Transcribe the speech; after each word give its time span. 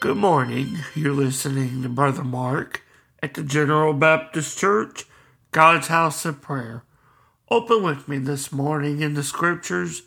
Good 0.00 0.16
morning. 0.16 0.78
You're 0.94 1.12
listening 1.12 1.82
to 1.82 1.88
Brother 1.90 2.24
Mark 2.24 2.82
at 3.22 3.34
the 3.34 3.42
General 3.42 3.92
Baptist 3.92 4.56
Church, 4.56 5.04
God's 5.50 5.88
House 5.88 6.24
of 6.24 6.40
Prayer. 6.40 6.82
Open 7.50 7.82
with 7.82 8.08
me 8.08 8.16
this 8.16 8.50
morning 8.50 9.02
in 9.02 9.14
the 9.14 9.22
scriptures 9.22 10.04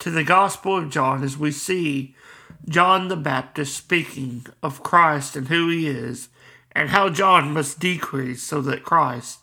to 0.00 0.10
the 0.10 0.24
Gospel 0.24 0.78
of 0.78 0.90
John 0.90 1.22
as 1.22 1.38
we 1.38 1.52
see 1.52 2.16
John 2.68 3.08
the 3.08 3.16
Baptist 3.16 3.76
speaking 3.76 4.46
of 4.62 4.82
Christ 4.82 5.36
and 5.36 5.48
who 5.48 5.68
he 5.68 5.86
is, 5.86 6.28
and 6.72 6.90
how 6.90 7.08
John 7.08 7.52
must 7.52 7.78
decrease 7.78 8.42
so 8.42 8.60
that 8.62 8.84
Christ 8.84 9.40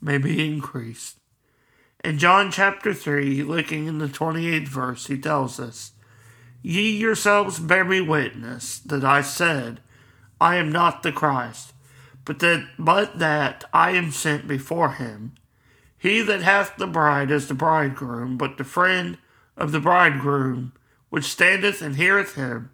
may 0.00 0.18
be 0.18 0.44
increased. 0.44 1.18
In 2.04 2.18
John 2.18 2.50
chapter 2.50 2.92
3, 2.92 3.42
looking 3.42 3.86
in 3.86 3.98
the 3.98 4.08
28th 4.08 4.68
verse, 4.68 5.06
he 5.06 5.18
tells 5.18 5.60
us, 5.60 5.92
Ye 6.62 6.90
yourselves 6.90 7.58
bear 7.58 7.84
me 7.84 8.00
witness 8.00 8.78
that 8.80 9.04
I 9.04 9.20
said, 9.20 9.80
I 10.40 10.56
am 10.56 10.72
not 10.72 11.02
the 11.02 11.12
Christ, 11.12 11.72
but 12.24 12.40
that 12.40 12.66
but 12.78 13.18
that 13.18 13.64
I 13.72 13.90
am 13.92 14.10
sent 14.10 14.48
before 14.48 14.92
him. 14.92 15.34
He 15.98 16.20
that 16.22 16.42
hath 16.42 16.76
the 16.76 16.86
bride 16.88 17.30
is 17.30 17.46
the 17.46 17.54
bridegroom, 17.54 18.36
but 18.36 18.58
the 18.58 18.64
friend 18.64 19.18
of 19.56 19.70
the 19.70 19.80
bridegroom, 19.80 20.72
which 21.12 21.26
standeth 21.26 21.82
and 21.82 21.96
heareth 21.96 22.36
him, 22.36 22.70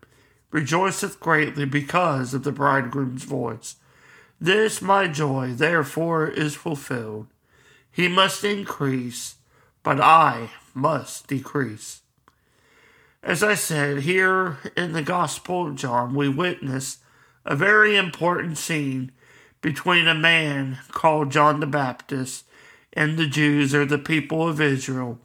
rejoiceth 0.52 1.18
greatly 1.18 1.64
because 1.64 2.32
of 2.32 2.44
the 2.44 2.52
bridegroom's 2.52 3.24
voice. 3.24 3.74
This 4.40 4.80
my 4.80 5.08
joy 5.08 5.54
therefore 5.54 6.28
is 6.28 6.54
fulfilled. 6.54 7.26
He 7.90 8.06
must 8.06 8.44
increase, 8.44 9.34
but 9.82 10.00
I 10.00 10.50
must 10.72 11.26
decrease. 11.26 12.02
As 13.24 13.42
I 13.42 13.54
said, 13.54 14.02
here 14.02 14.58
in 14.76 14.92
the 14.92 15.02
Gospel 15.02 15.66
of 15.66 15.74
John, 15.74 16.14
we 16.14 16.28
witness 16.28 16.98
a 17.44 17.56
very 17.56 17.96
important 17.96 18.56
scene 18.56 19.10
between 19.60 20.06
a 20.06 20.14
man 20.14 20.78
called 20.92 21.32
John 21.32 21.58
the 21.58 21.66
Baptist 21.66 22.44
and 22.92 23.18
the 23.18 23.26
Jews 23.26 23.74
or 23.74 23.84
the 23.84 23.98
people 23.98 24.48
of 24.48 24.60
Israel. 24.60 25.18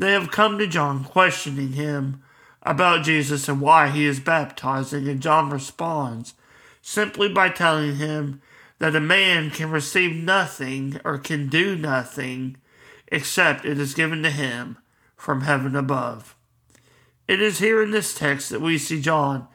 They 0.00 0.12
have 0.12 0.30
come 0.30 0.56
to 0.56 0.66
John 0.66 1.04
questioning 1.04 1.72
him 1.72 2.22
about 2.62 3.04
Jesus 3.04 3.50
and 3.50 3.60
why 3.60 3.90
he 3.90 4.06
is 4.06 4.18
baptizing, 4.18 5.06
and 5.06 5.20
John 5.20 5.50
responds 5.50 6.32
simply 6.80 7.28
by 7.28 7.50
telling 7.50 7.96
him 7.96 8.40
that 8.78 8.96
a 8.96 9.00
man 9.00 9.50
can 9.50 9.70
receive 9.70 10.16
nothing 10.16 10.98
or 11.04 11.18
can 11.18 11.50
do 11.50 11.76
nothing 11.76 12.56
except 13.08 13.66
it 13.66 13.78
is 13.78 13.92
given 13.92 14.22
to 14.22 14.30
him 14.30 14.78
from 15.18 15.42
heaven 15.42 15.76
above. 15.76 16.34
It 17.28 17.42
is 17.42 17.58
here 17.58 17.82
in 17.82 17.90
this 17.90 18.14
text 18.14 18.48
that 18.48 18.62
we 18.62 18.78
see 18.78 19.02
John 19.02 19.48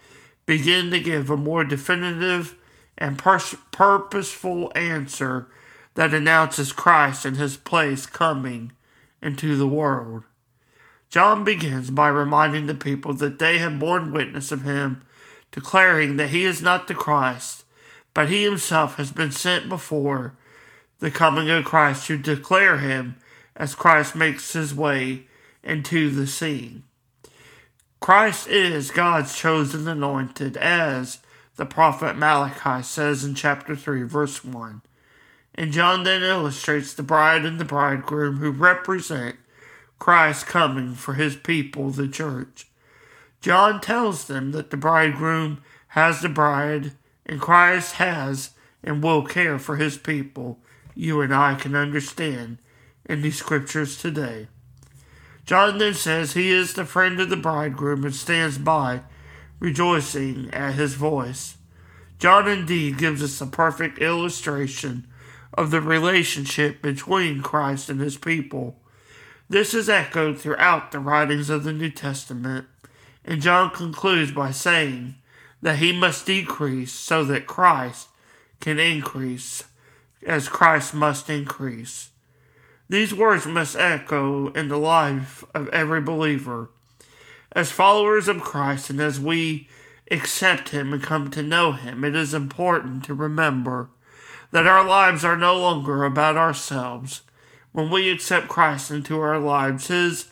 begin 0.46 0.92
to 0.92 1.00
give 1.00 1.32
a 1.32 1.38
more 1.38 1.64
definitive 1.64 2.56
and 3.00 3.18
pers- 3.18 3.56
purposeful 3.72 4.72
answer 4.76 5.48
that 5.96 6.14
announces 6.14 6.72
Christ 6.72 7.26
and 7.26 7.38
his 7.38 7.58
place 7.58 8.06
coming 8.06 8.74
into 9.24 9.56
the 9.56 9.68
world. 9.68 10.24
John 11.10 11.44
begins 11.44 11.92
by 11.92 12.08
reminding 12.10 12.68
the 12.68 12.76
people 12.76 13.14
that 13.14 13.40
they 13.40 13.58
have 13.60 13.80
borne 13.80 14.12
witness 14.12 14.52
of 14.52 14.64
him, 14.64 15.04
declaring 15.52 16.18
that 16.18 16.30
he 16.30 16.44
is 16.44 16.62
not 16.62 16.88
the 16.88 16.94
Christ, 16.94 17.64
but 18.14 18.30
he 18.30 18.44
himself 18.44 18.96
has 18.96 19.12
been 19.12 19.32
sent 19.32 19.70
before 19.70 20.34
the 21.00 21.12
coming 21.12 21.50
of 21.50 21.66
Christ 21.66 22.08
to 22.08 22.18
declare 22.18 22.80
him 22.80 23.16
as 23.56 23.76
Christ 23.76 24.16
makes 24.16 24.54
his 24.54 24.74
way 24.74 25.28
into 25.64 26.10
the 26.10 26.28
scene. 26.28 26.84
Christ 28.00 28.48
is 28.48 28.92
God's 28.92 29.38
chosen 29.38 29.88
anointed, 29.88 30.58
as 30.58 31.20
the 31.56 31.66
prophet 31.66 32.16
Malachi 32.16 32.84
says 32.84 33.24
in 33.24 33.34
chapter 33.34 33.76
3, 33.76 34.04
verse 34.04 34.44
1. 34.44 34.82
And 35.56 35.72
John 35.72 36.04
then 36.04 36.22
illustrates 36.22 36.94
the 36.94 37.04
bride 37.04 37.46
and 37.46 37.60
the 37.60 37.66
bridegroom 37.66 38.38
who 38.38 38.52
represent 38.52 39.38
Christ 40.00 40.46
coming 40.46 40.94
for 40.94 41.14
his 41.14 41.36
people, 41.36 41.90
the 41.90 42.08
church. 42.08 42.68
John 43.42 43.80
tells 43.80 44.26
them 44.26 44.52
that 44.52 44.72
the 44.72 44.78
bridegroom 44.78 45.62
has 45.90 46.22
the 46.22 46.30
bride, 46.30 46.94
and 47.26 47.40
Christ 47.40 47.96
has 47.96 48.52
and 48.84 49.04
will 49.04 49.24
care 49.24 49.58
for 49.58 49.78
his 49.78 49.98
people. 49.98 50.60
You 50.94 51.22
and 51.22 51.34
I 51.34 51.56
can 51.56 51.76
understand 51.76 52.58
in 53.06 53.22
these 53.22 53.38
scriptures 53.38 53.98
today. 53.98 54.48
John 55.46 55.78
then 55.78 55.94
says 55.94 56.34
he 56.34 56.50
is 56.50 56.74
the 56.74 56.86
friend 56.86 57.20
of 57.20 57.30
the 57.30 57.38
bridegroom 57.38 58.04
and 58.04 58.16
stands 58.16 58.58
by, 58.58 59.02
rejoicing 59.60 60.50
at 60.52 60.74
his 60.74 60.96
voice. 60.96 61.58
John 62.18 62.48
indeed 62.48 62.98
gives 62.98 63.22
us 63.22 63.40
a 63.42 63.46
perfect 63.46 64.00
illustration 64.00 65.08
of 65.54 65.72
the 65.72 65.82
relationship 65.82 66.82
between 66.82 67.42
Christ 67.42 67.90
and 67.90 68.00
his 68.00 68.18
people. 68.18 68.80
This 69.48 69.76
is 69.76 69.90
echoed 69.90 70.40
throughout 70.40 70.92
the 70.92 71.00
writings 71.00 71.52
of 71.52 71.64
the 71.64 71.74
New 71.74 71.92
Testament, 71.92 72.66
and 73.24 73.42
John 73.42 73.70
concludes 73.70 74.32
by 74.32 74.50
saying 74.50 75.16
that 75.62 75.78
he 75.78 75.92
must 75.92 76.26
decrease 76.26 76.92
so 76.92 77.24
that 77.26 77.46
Christ 77.46 78.08
can 78.60 78.80
increase, 78.80 79.64
as 80.26 80.50
Christ 80.50 80.96
must 80.96 81.30
increase. 81.30 82.10
These 82.90 83.14
words 83.14 83.46
must 83.46 83.76
echo 83.76 84.48
in 84.54 84.68
the 84.68 84.78
life 84.78 85.44
of 85.54 85.70
every 85.70 86.02
believer. 86.02 86.70
As 87.52 87.72
followers 87.72 88.28
of 88.28 88.42
Christ 88.42 88.90
and 88.90 89.00
as 89.00 89.20
we 89.20 89.70
accept 90.10 90.70
Him 90.70 90.92
and 90.92 91.02
come 91.02 91.30
to 91.32 91.44
know 91.44 91.72
Him, 91.72 92.04
it 92.04 92.16
is 92.16 92.34
important 92.34 93.04
to 93.06 93.14
remember 93.14 93.90
that 94.52 94.68
our 94.68 94.86
lives 94.86 95.24
are 95.24 95.38
no 95.38 95.60
longer 95.60 96.04
about 96.04 96.36
ourselves. 96.36 97.22
When 97.76 97.90
we 97.90 98.10
accept 98.10 98.48
Christ 98.48 98.90
into 98.90 99.20
our 99.20 99.38
lives, 99.38 99.88
His 99.88 100.30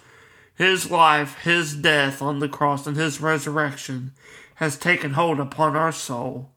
his 0.56 0.90
life, 0.90 1.40
His 1.44 1.76
death 1.76 2.22
on 2.22 2.40
the 2.40 2.48
cross, 2.48 2.88
and 2.88 2.96
His 2.96 3.20
resurrection 3.20 4.14
has 4.56 4.78
taken 4.78 5.12
hold 5.12 5.42
upon 5.42 5.76
our 5.76 5.92
soul. 5.92 6.52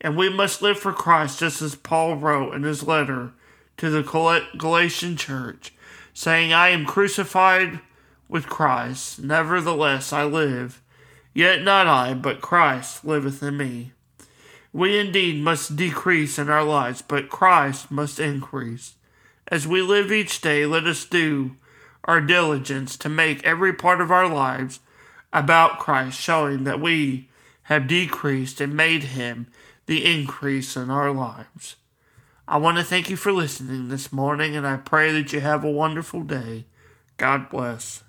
And 0.00 0.16
we 0.16 0.30
must 0.30 0.62
live 0.62 0.78
for 0.78 0.94
Christ 0.94 1.40
just 1.40 1.60
as 1.60 1.74
Paul 1.74 2.16
wrote 2.16 2.54
in 2.54 2.62
his 2.62 2.82
letter 2.82 3.32
to 3.76 3.90
the 3.90 4.48
Galatian 4.56 5.18
church, 5.18 5.74
saying, 6.14 6.54
I 6.54 6.70
am 6.70 6.86
crucified 6.86 7.80
with 8.26 8.46
Christ, 8.46 9.20
nevertheless 9.22 10.10
I 10.10 10.24
live, 10.24 10.80
yet 11.34 11.62
not 11.62 11.86
I, 11.86 12.14
but 12.14 12.40
Christ 12.40 13.04
liveth 13.04 13.42
in 13.42 13.58
me. 13.58 13.92
We 14.72 14.98
indeed 14.98 15.42
must 15.42 15.76
decrease 15.76 16.38
in 16.38 16.48
our 16.48 16.64
lives, 16.64 17.02
but 17.02 17.28
Christ 17.28 17.90
must 17.90 18.18
increase. 18.18 18.94
As 19.50 19.66
we 19.66 19.82
live 19.82 20.12
each 20.12 20.40
day, 20.40 20.64
let 20.64 20.84
us 20.84 21.04
do 21.04 21.56
our 22.04 22.20
diligence 22.20 22.96
to 22.98 23.08
make 23.08 23.44
every 23.44 23.72
part 23.72 24.00
of 24.00 24.10
our 24.10 24.28
lives 24.28 24.78
about 25.32 25.80
Christ, 25.80 26.20
showing 26.20 26.64
that 26.64 26.80
we 26.80 27.28
have 27.64 27.88
decreased 27.88 28.60
and 28.60 28.74
made 28.74 29.04
him 29.04 29.48
the 29.86 30.04
increase 30.04 30.76
in 30.76 30.88
our 30.88 31.10
lives. 31.10 31.76
I 32.46 32.58
want 32.58 32.78
to 32.78 32.84
thank 32.84 33.10
you 33.10 33.16
for 33.16 33.32
listening 33.32 33.88
this 33.88 34.12
morning, 34.12 34.56
and 34.56 34.66
I 34.66 34.76
pray 34.76 35.12
that 35.12 35.32
you 35.32 35.40
have 35.40 35.64
a 35.64 35.70
wonderful 35.70 36.22
day. 36.22 36.66
God 37.16 37.48
bless. 37.48 38.02